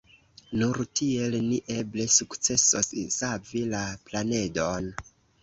[0.61, 4.91] Nur tiel ni eble sukcesos savi la planedon.